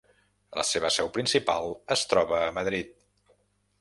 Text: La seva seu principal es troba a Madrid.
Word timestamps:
La 0.59 0.63
seva 0.69 0.89
seu 0.95 1.11
principal 1.17 1.69
es 1.97 2.07
troba 2.15 2.41
a 2.47 2.51
Madrid. 2.57 2.91